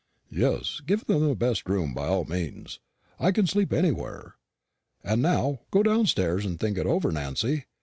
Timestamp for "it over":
6.79-7.11